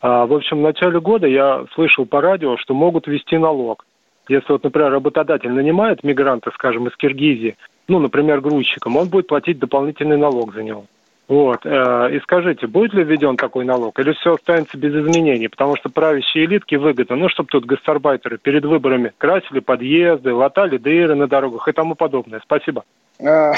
[0.00, 3.84] А, в общем, в начале года я слышал по радио, что могут ввести налог.
[4.28, 7.56] Если вот, например, работодатель нанимает мигранта, скажем, из Киргизии,
[7.88, 10.86] ну, например, грузчиком, он будет платить дополнительный налог за него.
[11.32, 11.64] Вот.
[11.64, 15.48] Э, и скажите, будет ли введен такой налог, или все останется без изменений?
[15.48, 21.14] Потому что правящие элитки выгодно, ну, чтобы тут гастарбайтеры перед выборами красили подъезды, латали дыры
[21.14, 22.42] на дорогах и тому подобное.
[22.44, 22.84] Спасибо.
[23.18, 23.52] Э,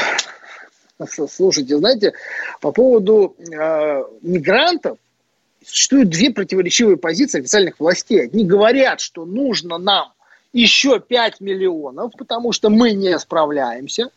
[1.28, 2.12] слушайте, знаете,
[2.60, 4.96] по поводу э, мигрантов
[5.66, 8.26] существуют две противоречивые позиции официальных властей.
[8.26, 10.12] Одни говорят, что нужно нам
[10.52, 14.10] еще 5 миллионов, потому что мы не справляемся.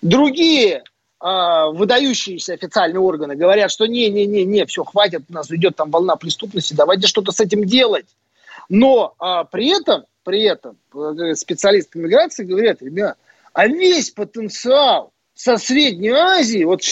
[0.00, 0.82] Другие а,
[1.20, 7.06] выдающиеся официальные органы говорят, что не-не-не-не, все, хватит, у нас идет там волна преступности, давайте
[7.06, 8.06] что-то с этим делать.
[8.70, 13.18] Но а, при этом, при этом э, специалисты миграции говорят, ребят,
[13.52, 16.82] а весь потенциал со Средней Азии, вот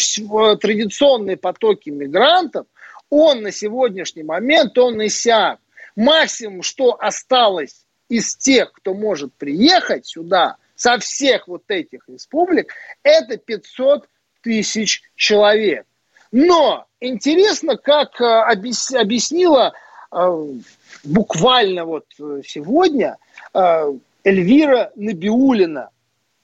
[0.61, 2.67] традиционные потоки мигрантов,
[3.11, 5.61] он на сегодняшний момент, он иссяк.
[5.97, 13.37] Максимум, что осталось из тех, кто может приехать сюда, со всех вот этих республик, это
[13.37, 14.09] 500
[14.49, 15.85] тысяч человек.
[16.33, 19.75] Но интересно, как э, объяснила
[20.11, 20.45] э,
[21.05, 23.19] буквально вот э, сегодня
[24.25, 25.91] Эльвира Набиулина,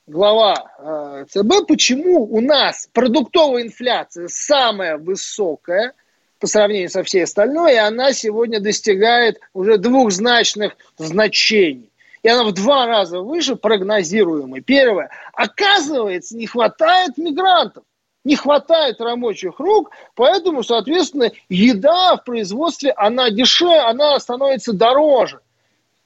[0.07, 5.93] глава ЦБ, почему у нас продуктовая инфляция самая высокая
[6.39, 11.91] по сравнению со всей остальной, и она сегодня достигает уже двухзначных значений
[12.25, 14.63] и она в два раза выше прогнозируемой.
[14.63, 15.11] Первое.
[15.35, 17.85] Оказывается, не хватает мигрантов
[18.25, 25.41] не хватает рабочих рук, поэтому, соответственно, еда в производстве, она дешевле, она становится дороже.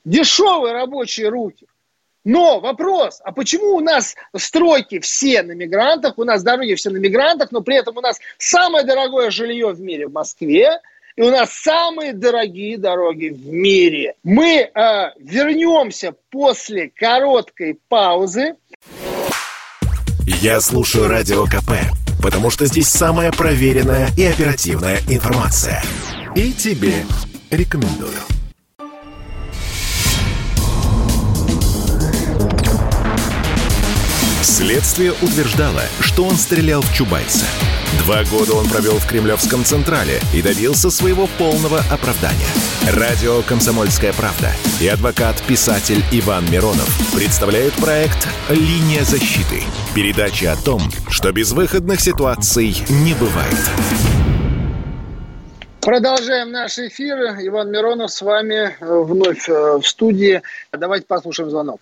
[0.04, 1.66] Дешевые рабочие руки.
[2.24, 6.98] Но вопрос, а почему у нас стройки все на мигрантах, у нас дороги все на
[6.98, 10.80] мигрантах, но при этом у нас самое дорогое жилье в мире в Москве,
[11.16, 14.14] и у нас самые дорогие дороги в мире.
[14.24, 14.70] Мы э,
[15.18, 18.56] вернемся после короткой паузы.
[20.26, 21.72] Я слушаю радио КП,
[22.22, 25.82] потому что здесь самая проверенная и оперативная информация.
[26.34, 27.04] И тебе
[27.50, 28.18] рекомендую.
[34.42, 37.46] Следствие утверждало, что он стрелял в Чубайса–
[37.98, 42.46] Два года он провел в Кремлевском Централе и добился своего полного оправдания.
[42.92, 49.62] Радио «Комсомольская правда» и адвокат-писатель Иван Миронов представляют проект «Линия защиты».
[49.98, 50.78] Передача о том,
[51.10, 53.58] что безвыходных ситуаций не бывает.
[55.80, 57.16] Продолжаем наш эфир.
[57.40, 60.40] Иван Миронов с вами э, вновь э, в студии.
[60.70, 61.80] Давайте послушаем звонок.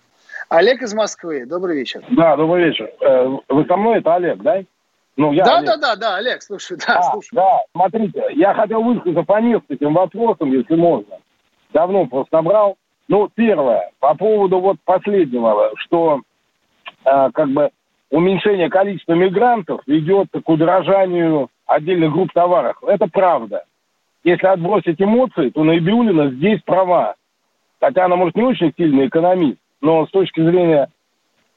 [0.49, 1.45] Олег из Москвы.
[1.45, 2.03] Добрый вечер.
[2.09, 2.89] Да, добрый вечер.
[3.01, 3.99] Э, вы со мной?
[3.99, 4.63] Это Олег, да?
[5.15, 5.67] Ну, я, да, Олег.
[5.67, 7.29] да, да, да, Олег, слушай, да, а, слушай.
[7.33, 11.19] Да, смотрите, я хотел высказаться по нескольким вопросам, если можно.
[11.71, 12.77] Давно просто набрал.
[13.09, 16.21] Ну, первое, по поводу вот последнего, что
[17.05, 17.69] э, как бы
[18.09, 22.77] уменьшение количества мигрантов ведет к удорожанию отдельных групп товаров.
[22.83, 23.63] Это правда.
[24.23, 27.15] Если отбросить эмоции, то Наибиулина здесь права.
[27.79, 30.89] Хотя она, может, не очень сильный экономист, но с точки зрения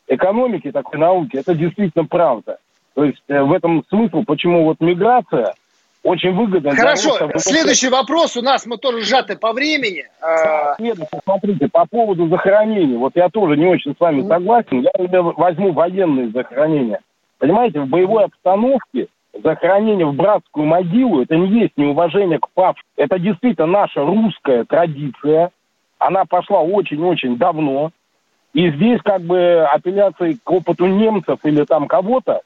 [0.06, 2.58] экономики, такой науки, это действительно правда.
[2.94, 5.54] То есть э, в этом смысл, почему вот миграция
[6.02, 6.74] очень выгодна.
[6.74, 7.38] Хорошо, роста...
[7.38, 10.06] следующий вопрос у нас, мы тоже сжаты по времени.
[10.20, 15.22] А, следующий, смотрите, по поводу захоронений, вот я тоже не очень с вами согласен, я
[15.22, 17.00] возьму военные захоронения.
[17.38, 19.08] Понимаете, в боевой обстановке
[19.42, 22.80] захоронение в братскую могилу, это не есть неуважение к папе.
[22.96, 25.50] Это действительно наша русская традиция.
[25.98, 27.90] она пошла очень-очень давно.
[28.52, 32.40] И здесь как бы апелляции к опыту немцев или там кого-то,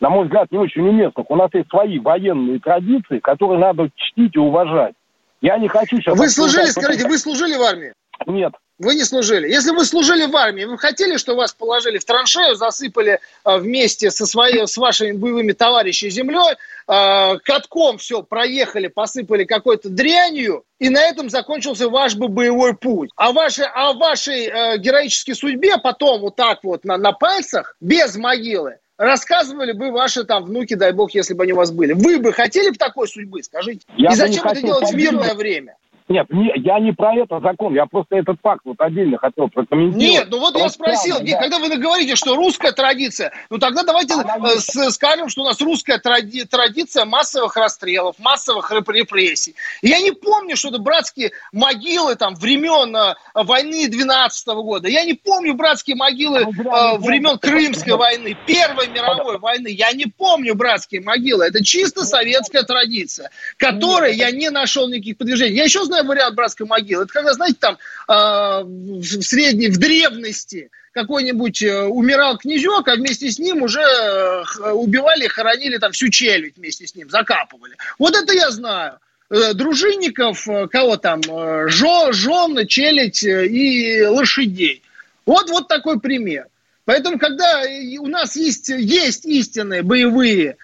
[0.00, 1.30] на мой взгляд, не очень уместных.
[1.30, 4.94] У нас есть свои военные традиции, которые надо чтить и уважать.
[5.42, 6.18] Я не хочу сейчас...
[6.18, 7.92] Вы служили, скажите, вы служили в армии?
[8.26, 8.52] Нет.
[8.78, 9.46] Вы не служили.
[9.46, 14.10] Если вы служили в армии, вы хотели, что вас положили в траншею, засыпали э, вместе
[14.10, 20.88] со своей, с вашими боевыми товарищами землей, э, катком все проехали, посыпали какой-то дрянью, и
[20.88, 23.10] на этом закончился ваш бы боевой путь.
[23.16, 28.16] А вашей, о вашей э, героической судьбе потом вот так вот на, на пальцах, без
[28.16, 31.94] могилы, рассказывали бы ваши там внуки, дай бог, если бы они у вас были.
[31.94, 33.80] Вы бы хотели бы такой судьбы, скажите?
[33.96, 35.76] Я и зачем это делать в мирное время?
[36.10, 39.96] Нет, не, я не про это закон, я просто этот факт вот отдельно хотел прокомментировать.
[39.96, 41.38] Нет, ну вот я спросил, прямо, да.
[41.38, 45.44] когда вы говорите, что русская традиция, ну тогда давайте Она э, с, скажем, что у
[45.44, 49.54] нас русская тради, традиция массовых расстрелов, массовых репрессий.
[49.82, 54.88] Я не помню, что это братские могилы там времен э, войны 12 -го года.
[54.88, 59.68] Я не помню братские могилы э, времен Крымской войны, Первой мировой войны.
[59.68, 61.44] Я не помню братские могилы.
[61.44, 65.54] Это чисто советская традиция, которой я не нашел никаких подвижений.
[65.54, 67.04] Я еще знаю другой вариант братской могилы.
[67.04, 67.78] Это когда, знаете, там
[68.08, 74.70] э, в средней, в древности какой-нибудь э, умирал князек, а вместе с ним уже э,
[74.72, 77.76] убивали, хоронили там всю челюсть вместе с ним, закапывали.
[77.98, 78.98] Вот это я знаю.
[79.30, 84.82] Э, дружинников, э, кого там, э, жен, жен, челядь и лошадей.
[85.24, 86.46] Вот, вот такой пример.
[86.84, 87.62] Поэтому, когда
[88.00, 90.56] у нас есть, есть истинные боевые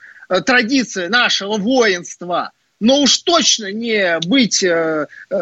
[0.45, 2.51] традиции нашего воинства,
[2.81, 5.37] но уж точно не быть э, э,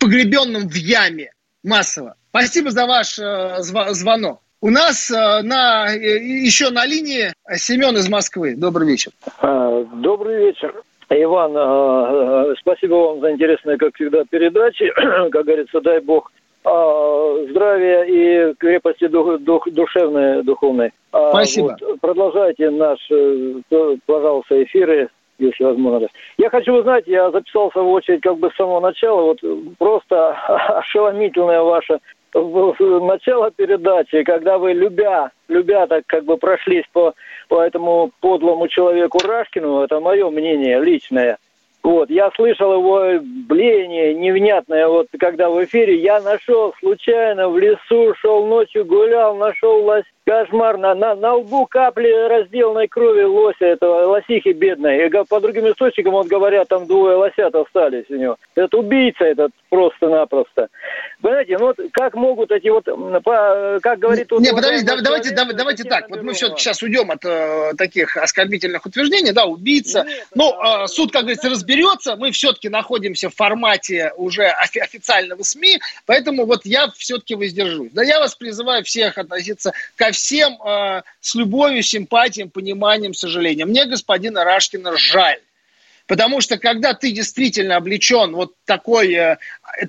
[0.00, 1.32] погребенным в яме
[1.62, 2.14] массово.
[2.30, 4.40] Спасибо за ваш э, звонок.
[4.60, 8.54] У нас э, на, э, еще на линии Семен из Москвы.
[8.56, 9.12] Добрый вечер.
[9.40, 10.74] А, добрый вечер.
[11.10, 14.90] Иван, э, спасибо вам за интересные, как всегда, передачи.
[15.30, 16.32] как говорится, дай бог
[16.64, 20.92] а, здравия и крепости дух, дух, душевной, духовной.
[21.12, 21.76] А, спасибо.
[21.78, 22.98] Вот, продолжайте наш,
[24.06, 26.08] пожалуйста, эфиры если возможно.
[26.38, 29.40] Я хочу узнать, я записался в очередь как бы с самого начала, вот
[29.78, 30.32] просто
[30.78, 31.98] ошеломительное ваше
[32.34, 37.14] начало передачи, когда вы, любя, любя так как бы прошлись по,
[37.48, 41.38] по этому подлому человеку Рашкину, это мое мнение личное,
[41.84, 48.14] вот, я слышал его блеяние невнятное, вот когда в эфире я нашел случайно в лесу,
[48.16, 54.52] шел ночью, гулял, нашел лось, Кошмар, на, на, лбу капли разделанной крови лося, этого лосихи
[54.52, 55.06] бедной.
[55.06, 58.36] И по другим источникам, вот говорят, там двое лосят остались у него.
[58.54, 60.68] Это убийца этот просто-напросто.
[61.20, 64.30] Понимаете, ну вот как могут эти вот, по, как говорит...
[64.30, 67.72] Вот, Не, подождите, да, давайте, давайте, давайте так, вот мы все-таки сейчас уйдем от э,
[67.76, 70.04] таких оскорбительных утверждений, да, убийца.
[70.04, 75.42] Нет, ну, э, суд, как говорится, разберется, мы все-таки находимся в формате уже офи- официального
[75.42, 77.90] СМИ, поэтому вот я все-таки воздержусь.
[77.92, 83.68] Да, я вас призываю всех относиться ко всем э, с любовью, симпатией, пониманием, сожалением.
[83.68, 85.40] Мне господина Рашкина жаль.
[86.06, 89.36] Потому что когда ты действительно облечен вот такой, э,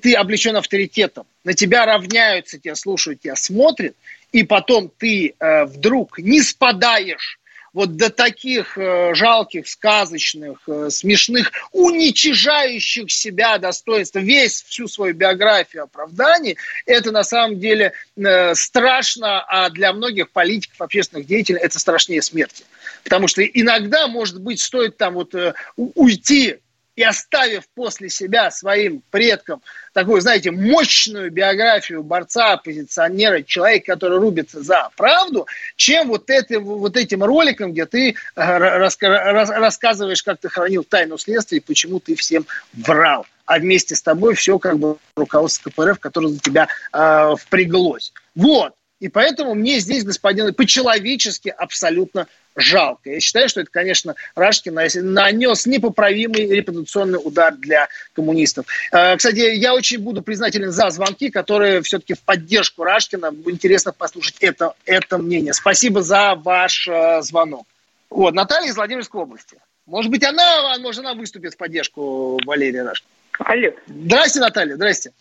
[0.02, 3.94] ты облечен авторитетом, на тебя равняются, тебя слушают, тебя смотрят,
[4.32, 7.38] и потом ты э, вдруг не спадаешь
[7.76, 15.82] вот до таких э, жалких, сказочных, э, смешных, уничижающих себя достоинства, весь всю свою биографию
[15.82, 16.56] оправданий,
[16.86, 22.64] это на самом деле э, страшно, а для многих политиков, общественных деятелей это страшнее смерти.
[23.04, 25.34] Потому что иногда, может быть, стоит там вот
[25.76, 26.56] уйти
[26.96, 34.62] и оставив после себя своим предкам такую, знаете, мощную биографию борца, оппозиционера, человека, который рубится
[34.62, 40.84] за правду, чем вот, это, вот этим роликом, где ты э, рассказываешь, как ты хранил
[40.84, 43.26] тайну следствия и почему ты всем врал.
[43.44, 48.12] А вместе с тобой все как бы руководство КПРФ, которое за тебя э, впряглось.
[48.34, 48.74] Вот.
[48.98, 52.26] И поэтому мне здесь, господин, по-человечески абсолютно
[52.56, 53.10] жалко.
[53.10, 58.66] Я считаю, что это, конечно, Рашкин нанес непоправимый репутационный удар для коммунистов.
[58.92, 63.32] Э, кстати, я очень буду признателен за звонки, которые все-таки в поддержку Рашкина.
[63.46, 65.52] Интересно послушать это, это мнение.
[65.52, 67.66] Спасибо за ваш э, звонок.
[68.10, 69.58] Вот, Наталья из Владимирской области.
[69.86, 73.10] Может быть, она, может, она выступит в поддержку Валерия Рашкина.
[73.38, 73.70] Алло.
[73.86, 75.12] Здрасте, Наталья, здрасте.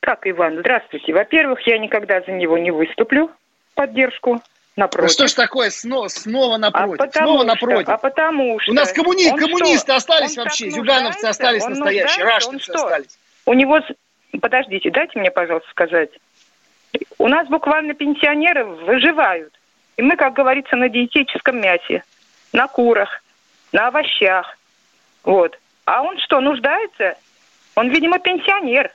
[0.00, 1.14] Так, Иван, здравствуйте.
[1.14, 4.42] Во-первых, я никогда за него не выступлю в поддержку.
[4.76, 5.08] Напротив.
[5.08, 7.00] Ну что ж такое снова, снова напротив?
[7.00, 7.88] А снова что, напротив.
[7.88, 8.72] А потому что...
[8.72, 9.30] У нас коммуни...
[9.30, 9.96] коммунисты что?
[9.96, 13.18] остались он вообще, зюгановцы остались он настоящие, рашкинцы остались.
[13.46, 13.80] У него...
[14.40, 16.10] Подождите, дайте мне, пожалуйста, сказать.
[17.18, 19.54] У нас буквально пенсионеры выживают.
[19.96, 22.02] И мы, как говорится, на диетическом мясе,
[22.52, 23.22] на курах,
[23.70, 24.58] на овощах.
[25.22, 25.56] Вот.
[25.84, 27.14] А он что, нуждается?
[27.76, 28.90] Он, видимо, пенсионер.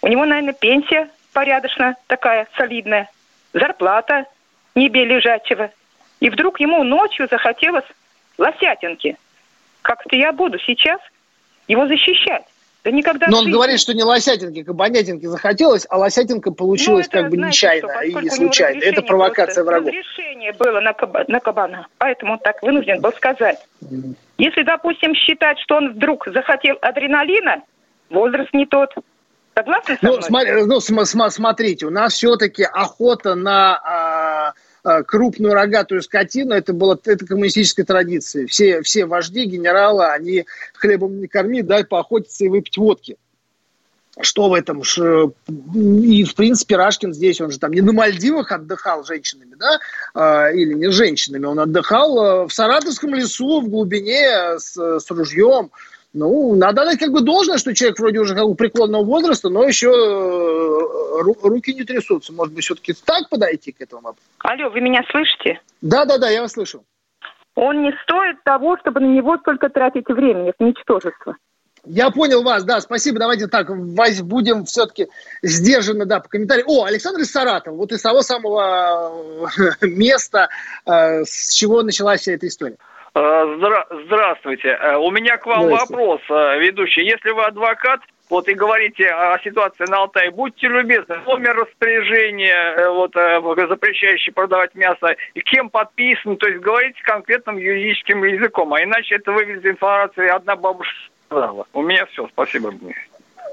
[0.00, 3.10] У него, наверное, пенсия порядочно такая, солидная,
[3.52, 4.26] зарплата
[4.78, 5.70] не бей лежачего.
[6.20, 7.84] И вдруг ему ночью захотелось
[8.38, 9.16] лосятинки.
[9.82, 11.00] Как-то я буду сейчас
[11.66, 12.44] его защищать.
[12.84, 13.54] Да никогда Но он жизни...
[13.54, 17.92] говорит, что не лосятинки, кабанятинки захотелось, а лосятинка получилась ну, это, как бы знаете, нечаянно
[17.92, 18.82] что, и случайно.
[18.82, 19.88] Это провокация врагов.
[19.88, 23.58] Разрешение было на, каба, на кабана, поэтому он так вынужден был сказать.
[24.38, 27.62] Если, допустим, считать, что он вдруг захотел адреналина,
[28.10, 28.94] возраст не тот.
[29.54, 34.52] Согласны со ну, Смотри, ну, см- смотрите, у нас все-таки охота на а,
[35.06, 38.46] крупную рогатую скотину, это была это коммунистическая традиция.
[38.46, 43.16] Все, все вожди, генералы, они хлебом не корми, дай поохотиться и выпить водки.
[44.20, 44.82] Что в этом?
[44.82, 49.78] И, в принципе, Рашкин здесь, он же там не на Мальдивах отдыхал женщинами, да,
[50.12, 55.70] а, или не женщинами, он отдыхал в Саратовском лесу, в глубине, с, с ружьем,
[56.18, 59.64] ну, надо дать как бы должное, что человек вроде уже как бы преклонного возраста, но
[59.64, 62.32] еще э, руки не трясутся.
[62.32, 64.28] Может быть, все-таки так подойти к этому вопросу?
[64.40, 65.60] Алло, вы меня слышите?
[65.80, 66.82] Да, да, да, я вас слышу.
[67.54, 70.50] Он не стоит того, чтобы на него столько тратить времени.
[70.50, 71.36] Это ничтожество.
[71.84, 73.20] Я понял вас, да, спасибо.
[73.20, 73.68] Давайте так,
[74.24, 75.06] будем все-таки
[75.42, 76.68] сдержаны, да, по комментариям.
[76.68, 79.12] О, Александр из Саратова, вот из того самого
[79.56, 80.48] э, места,
[80.84, 82.76] э, с чего началась вся эта история.
[83.18, 84.68] Э, здра- здравствуйте.
[84.68, 87.02] Э, у меня к вам вопрос, э, ведущий.
[87.02, 88.00] Если вы адвокат,
[88.30, 95.16] вот и говорите о ситуации на Алтае, будьте любезны, номер распоряжения, вот, запрещающий продавать мясо,
[95.34, 100.56] и кем подписан, то есть говорите конкретным юридическим языком, а иначе это выглядит информация одна
[100.56, 100.94] бабушка
[101.26, 101.66] сказала.
[101.72, 102.72] У меня все, спасибо.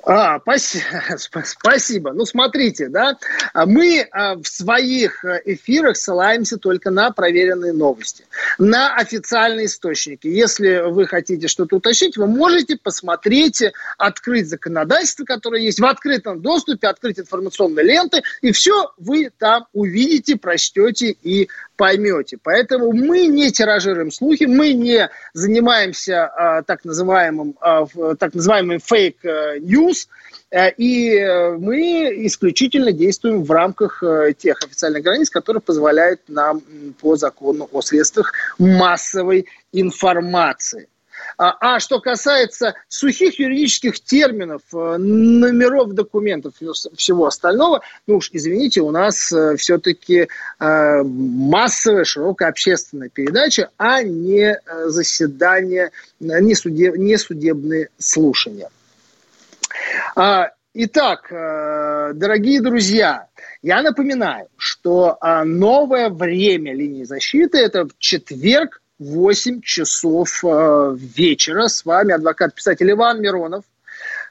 [0.06, 0.40] А,
[1.18, 2.14] спасибо.
[2.14, 3.18] Ну, смотрите, да,
[3.54, 8.24] а мы а, в своих э, эфирах ссылаемся только на проверенные новости,
[8.60, 10.28] на официальные источники.
[10.28, 13.64] Если вы хотите что-то уточнить, вы можете посмотреть,
[13.98, 20.38] открыть законодательство, которое есть в открытом доступе, открыть информационные ленты, и все вы там увидите,
[20.38, 22.38] прочтете и поймете.
[22.42, 27.86] Поэтому мы не тиражируем слухи, мы не занимаемся а, так называемым, а,
[28.18, 30.08] так называемым fake news,
[30.52, 31.20] э, и
[31.60, 36.62] мы исключительно действуем в рамках э, тех официальных границ, которые позволяют нам
[37.02, 40.88] по закону о средствах массовой информации.
[41.38, 48.30] А, а что касается сухих юридических терминов, э, номеров документов и всего остального, ну уж
[48.32, 50.28] извините, у нас э, все-таки
[50.60, 58.70] э, массовая, широкая общественная передача, а не заседание, не, судеб, не судебные слушания.
[60.16, 63.28] А, итак, дорогие друзья,
[63.62, 71.68] я напоминаю, что новое время линии защиты– это четверг, 8 часов э, вечера.
[71.68, 73.64] С вами адвокат-писатель Иван Миронов.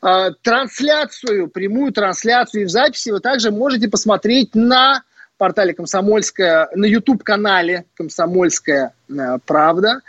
[0.02, 5.02] Э, трансляцию, прямую трансляцию и в записи вы также можете посмотреть на
[5.36, 10.00] портале «Комсомольская», на YouTube-канале «Комсомольская э, правда».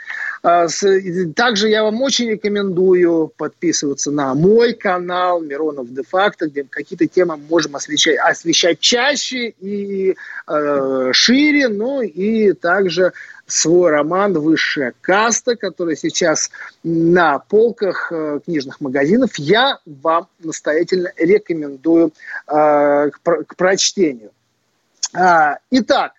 [0.42, 7.76] Также я вам очень рекомендую подписываться на мой канал Миронов де-факто, где какие-то темы можем
[7.76, 10.16] освещать, освещать чаще и
[10.48, 13.14] э, шире, ну и также
[13.46, 16.50] свой роман «Высшая каста», который сейчас
[16.84, 19.32] на полках э, книжных магазинов.
[19.38, 22.12] Я вам настоятельно рекомендую
[22.48, 24.32] э, к, прочтению.
[25.14, 26.14] А, итак,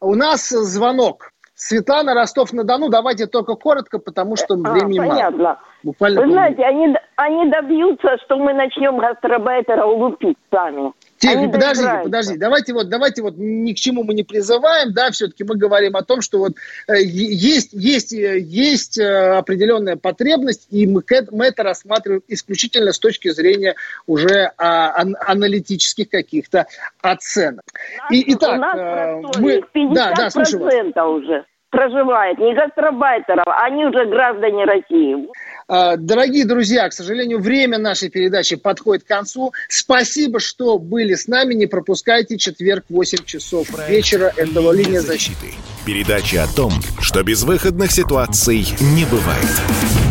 [0.00, 1.32] у нас звонок.
[1.54, 2.90] Светлана, Ростов-на-Дону.
[2.90, 5.38] Давайте только коротко, потому что а, времени понятно.
[5.38, 5.60] мало.
[5.82, 10.92] Буквально Вы знаете, они, они добьются, что мы начнем гастробайтера лупить сами.
[11.18, 12.38] Тихо, подождите, подождите.
[12.38, 16.02] Давайте вот, давайте вот ни к чему мы не призываем, да, все-таки мы говорим о
[16.02, 16.56] том, что вот
[16.88, 22.98] э, есть, есть, э, есть э, определенная потребность, и мы, мы это рассматриваем исключительно с
[22.98, 26.66] точки зрения уже а, ан, аналитических каких-то
[27.00, 27.64] оценок.
[27.98, 29.62] Нас, и, итак, у нас э, мы...
[29.74, 30.74] 50% да, да, слушаю вас.
[30.74, 31.44] уже
[31.76, 35.28] проживает, не гастробайтеров, они уже граждане России.
[35.68, 39.52] А, дорогие друзья, к сожалению, время нашей передачи подходит к концу.
[39.68, 41.52] Спасибо, что были с нами.
[41.52, 44.32] Не пропускайте четверг 8 часов вечера.
[44.36, 45.52] Это «Линия защиты».
[45.84, 50.05] Передача о том, что безвыходных ситуаций не бывает.